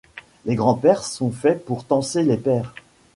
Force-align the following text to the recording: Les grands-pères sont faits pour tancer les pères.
Les 0.47 0.55
grands-pères 0.55 1.03
sont 1.05 1.29
faits 1.29 1.63
pour 1.63 1.85
tancer 1.85 2.23
les 2.23 2.37
pères. 2.37 2.73